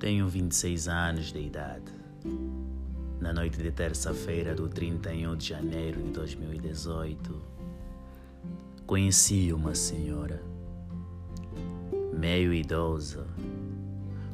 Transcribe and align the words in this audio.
Tenho 0.00 0.26
26 0.26 0.88
anos 0.88 1.30
de 1.30 1.40
idade. 1.40 1.92
Na 3.20 3.34
noite 3.34 3.62
de 3.62 3.70
terça-feira 3.70 4.54
do 4.54 4.66
31 4.66 5.36
de 5.36 5.48
janeiro 5.48 6.02
de 6.02 6.10
2018, 6.12 7.42
conheci 8.86 9.52
uma 9.52 9.74
senhora, 9.74 10.42
meio 12.14 12.54
idosa, 12.54 13.26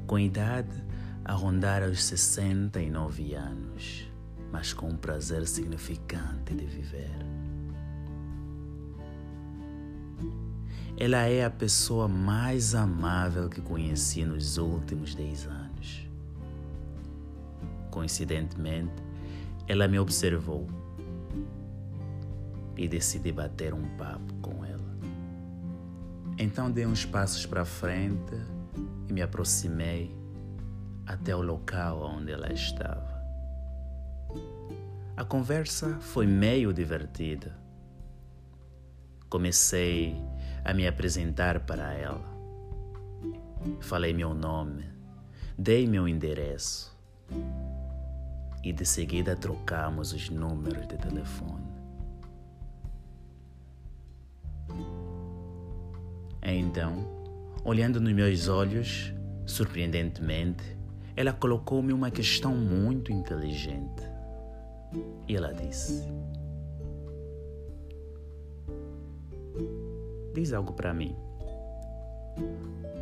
com 0.07 0.17
idade 0.17 0.85
a 1.25 1.33
rondar 1.33 1.83
os 1.83 2.05
69 2.05 3.35
anos, 3.35 4.09
mas 4.53 4.73
com 4.73 4.91
um 4.91 4.97
prazer 4.97 5.49
significante 5.49 6.55
de 6.55 6.65
viver. 6.65 7.11
Ela 10.99 11.27
é 11.27 11.45
a 11.45 11.51
pessoa 11.51 12.09
mais 12.09 12.75
amável 12.75 13.51
que 13.51 13.61
conheci 13.61 14.25
nos 14.25 14.57
últimos 14.57 15.15
10 15.15 15.47
anos. 15.47 16.09
Coincidentemente, 17.91 18.95
ela 19.69 19.87
me 19.87 19.99
observou 19.99 20.67
e 22.77 22.89
decidi 22.89 23.31
bater 23.31 23.75
um 23.75 23.85
papo 23.97 24.33
com 24.41 24.65
ela. 24.65 24.97
Então 26.39 26.71
dei 26.71 26.87
uns 26.87 27.05
passos 27.05 27.45
para 27.45 27.67
frente 27.67 28.35
e 29.07 29.13
me 29.13 29.21
aproximei 29.21 30.17
até 31.05 31.37
o 31.37 31.43
local 31.43 32.03
onde 32.03 32.33
ela 32.33 32.51
estava. 32.51 33.17
A 35.15 35.25
conversa 35.25 35.99
foi 36.01 36.27
meio 36.27 36.73
divertida. 36.73 37.55
Comecei 39.29 40.15
a 40.67 40.75
me 40.75 40.85
apresentar 40.85 41.61
para 41.61 41.95
ela. 41.95 42.25
Falei 43.79 44.13
meu 44.13 44.35
nome, 44.35 44.85
dei 45.57 45.87
meu 45.87 46.09
endereço 46.09 46.93
e 48.65 48.73
de 48.73 48.85
seguida 48.85 49.37
trocamos 49.37 50.13
os 50.13 50.29
números 50.29 50.89
de 50.89 50.99
telefone. 50.99 51.65
Então, 56.43 56.97
olhando 57.65 58.01
nos 58.01 58.13
meus 58.13 58.49
olhos, 58.49 59.15
surpreendentemente, 59.47 60.77
ela 61.15 61.33
colocou-me 61.33 61.93
uma 61.93 62.11
questão 62.11 62.57
muito 62.57 63.13
inteligente. 63.13 64.03
E 65.29 65.37
ela 65.37 65.55
disse: 65.55 66.09
Diz 70.37 70.53
algo 70.53 70.75
para 70.75 70.93
mim. 70.93 71.17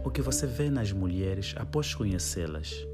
O 0.04 0.10
que 0.12 0.22
você 0.22 0.46
vê 0.46 0.70
nas 0.70 0.92
mulheres 0.92 1.52
após 1.58 1.92
conhecê-las? 1.92 2.86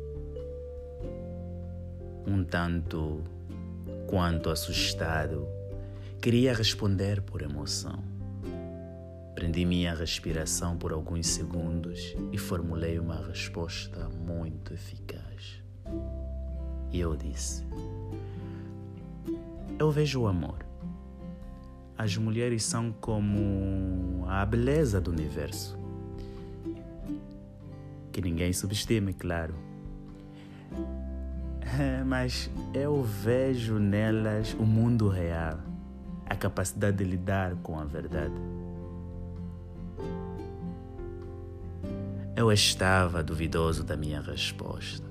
Um 2.27 2.43
tanto 2.43 3.23
quanto 4.07 4.49
assustado, 4.49 5.47
queria 6.23 6.55
responder 6.55 7.21
por 7.21 7.43
emoção. 7.43 8.03
Prendi 9.35 9.67
minha 9.67 9.95
respiração 9.95 10.79
por 10.79 10.91
alguns 10.91 11.27
segundos 11.27 12.17
e 12.33 12.39
formulei 12.39 12.99
uma 12.99 13.21
resposta 13.27 14.09
muito 14.09 14.73
eficaz. 14.73 15.63
E 16.91 16.99
eu 16.99 17.15
disse: 17.15 17.63
Eu 19.79 19.91
vejo 19.91 20.23
o 20.23 20.27
amor 20.27 20.70
as 22.01 22.17
mulheres 22.17 22.65
são 22.65 22.91
como 22.99 24.25
a 24.27 24.43
beleza 24.47 24.99
do 24.99 25.11
universo. 25.11 25.79
Que 28.11 28.23
ninguém 28.23 28.55
subestime, 28.55 29.13
claro. 29.13 29.55
Mas 32.07 32.51
eu 32.73 33.03
vejo 33.03 33.79
nelas 33.79 34.55
o 34.55 34.63
mundo 34.63 35.11
real, 35.11 35.61
a 36.25 36.35
capacidade 36.35 36.97
de 36.97 37.05
lidar 37.05 37.55
com 37.57 37.79
a 37.79 37.85
verdade. 37.85 38.33
Eu 42.35 42.51
estava 42.51 43.23
duvidoso 43.23 43.85
da 43.85 43.95
minha 43.95 44.23
resposta, 44.23 45.07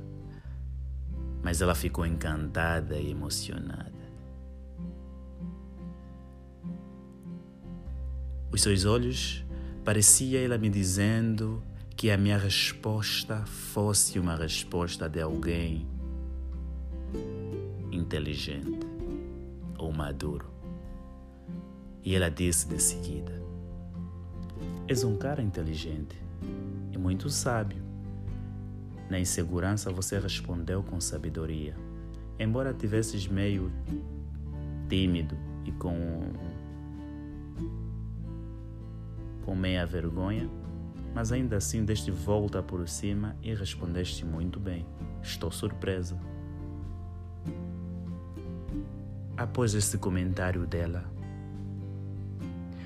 mas 1.44 1.62
ela 1.62 1.76
ficou 1.76 2.04
encantada 2.04 2.96
e 2.96 3.12
emocionada. 3.12 3.99
Os 8.52 8.62
seus 8.64 8.84
olhos 8.86 9.46
parecia 9.86 10.44
ela 10.44 10.58
me 10.58 10.70
dizendo 10.70 11.62
que 11.96 12.10
a 12.10 12.18
minha 12.18 12.38
resposta 12.38 13.46
fosse 13.46 14.18
uma 14.18 14.36
resposta 14.36 15.08
de 15.08 15.22
alguém 15.22 15.88
inteligente 17.92 18.88
ou 19.78 19.92
maduro. 19.92 20.48
E 22.04 22.16
ela 22.16 22.30
disse 22.30 22.68
de 22.68 22.82
seguida: 22.82 23.40
És 24.88 25.04
um 25.04 25.16
cara 25.16 25.44
inteligente 25.44 26.20
e 26.92 26.98
muito 26.98 27.30
sábio. 27.30 27.84
Na 29.10 29.20
insegurança 29.20 29.92
você 29.92 30.18
respondeu 30.18 30.82
com 30.82 31.00
sabedoria. 31.00 31.76
Embora 32.40 32.74
tivesses 32.74 33.28
meio 33.28 33.72
tímido 34.88 35.38
e 35.66 35.72
com 35.74 36.32
com 39.50 39.56
meia 39.56 39.84
vergonha, 39.84 40.48
mas 41.12 41.32
ainda 41.32 41.58
assim 41.58 41.84
deste 41.84 42.12
volta 42.12 42.62
por 42.62 42.88
cima 42.88 43.36
e 43.42 43.52
respondeste 43.56 44.24
muito 44.24 44.60
bem. 44.60 44.86
Estou 45.24 45.50
surpresa. 45.50 46.16
Após 49.36 49.74
esse 49.74 49.98
comentário 49.98 50.68
dela, 50.68 51.04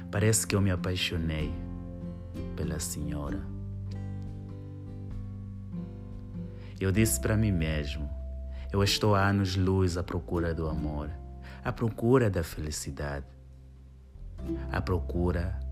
parece 0.09 0.47
que 0.47 0.55
eu 0.55 0.61
me 0.61 0.71
apaixonei 0.71 1.51
pela 2.55 2.79
senhora. 2.79 3.41
Eu 6.79 6.93
disse 6.93 7.19
para 7.19 7.35
mim 7.35 7.51
mesmo: 7.51 8.09
eu 8.71 8.81
estou 8.81 9.15
há 9.15 9.27
anos-luz 9.27 9.97
à 9.97 10.03
procura 10.03 10.53
do 10.53 10.69
amor, 10.69 11.09
à 11.61 11.73
procura 11.73 12.29
da 12.29 12.41
felicidade, 12.41 13.27
à 14.71 14.79
procura 14.79 15.62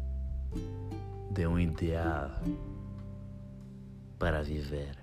de 1.31 1.47
um 1.47 1.57
ideal 1.57 2.29
para 4.19 4.43
viver. 4.43 4.97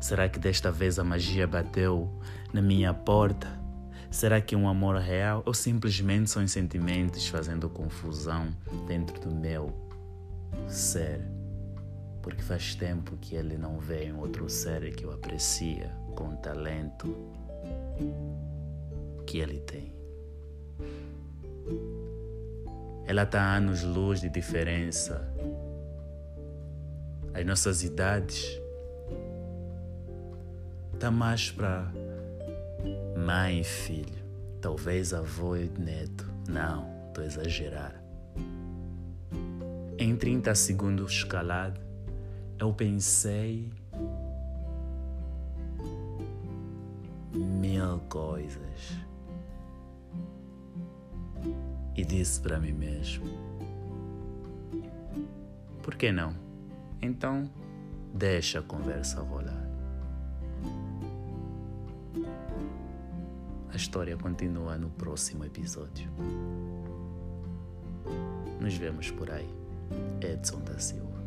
Será 0.00 0.28
que 0.28 0.38
desta 0.38 0.70
vez 0.70 0.98
a 0.98 1.04
magia 1.04 1.46
bateu 1.46 2.08
na 2.52 2.62
minha 2.62 2.94
porta? 2.94 3.48
Será 4.10 4.40
que 4.40 4.54
é 4.54 4.58
um 4.58 4.68
amor 4.68 4.96
real 4.96 5.42
ou 5.44 5.52
simplesmente 5.52 6.30
são 6.30 6.46
sentimentos 6.46 7.26
fazendo 7.26 7.68
confusão 7.68 8.54
dentro 8.86 9.20
do 9.20 9.34
meu 9.34 9.72
ser? 10.68 11.20
Porque 12.22 12.42
faz 12.42 12.74
tempo 12.74 13.16
que 13.16 13.34
ele 13.34 13.56
não 13.56 13.78
vê 13.78 14.04
em 14.04 14.14
outro 14.14 14.48
ser 14.48 14.94
que 14.94 15.04
eu 15.04 15.12
aprecia 15.12 15.90
com 16.14 16.34
o 16.34 16.36
talento 16.36 17.16
que 19.26 19.38
ele 19.38 19.58
tem. 19.60 20.01
Ela 23.06 23.22
está 23.24 23.56
anos-luz 23.56 24.20
de 24.20 24.28
diferença. 24.28 25.28
As 27.34 27.44
nossas 27.44 27.82
idades 27.82 28.60
está 30.94 31.10
mais 31.10 31.50
para 31.50 31.90
mãe 33.16 33.60
e 33.60 33.64
filho, 33.64 34.24
talvez 34.60 35.12
avô 35.12 35.56
e 35.56 35.68
neto. 35.78 36.30
Não, 36.48 36.86
estou 37.08 37.24
a 37.24 37.26
exagerar. 37.26 38.02
Em 39.98 40.16
30 40.16 40.54
segundos 40.54 41.12
escalado, 41.12 41.80
eu 42.58 42.72
pensei 42.72 43.70
mil 47.34 47.98
coisas 48.08 48.96
e 51.96 52.04
disse 52.04 52.40
para 52.40 52.58
mim 52.58 52.72
mesmo: 52.72 53.26
Por 55.82 55.94
que 55.94 56.10
não? 56.10 56.34
Então, 57.00 57.50
deixa 58.14 58.60
a 58.60 58.62
conversa 58.62 59.20
rolar. 59.20 59.62
A 63.72 63.76
história 63.76 64.16
continua 64.16 64.76
no 64.76 64.90
próximo 64.90 65.44
episódio. 65.44 66.10
Nos 68.60 68.74
vemos 68.76 69.10
por 69.10 69.30
aí. 69.30 69.48
Edson 70.20 70.60
da 70.60 70.78
Silva. 70.78 71.21